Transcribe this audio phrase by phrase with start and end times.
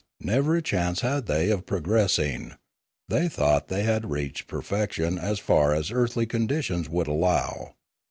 [0.21, 2.57] Never a chance had they of pro gressing;
[3.07, 7.75] they thought they had reached perfection as far as earthly conditions would allow.